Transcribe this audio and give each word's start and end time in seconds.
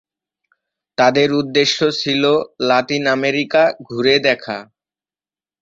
তাঁদের 0.97 1.29
উদ্দেশ্য 1.33 1.77
ছিল 2.01 2.23
লাতিন 2.61 3.03
আমেরিকা 3.15 3.61
ঘুরে 3.87 4.15
দেখা। 4.27 4.57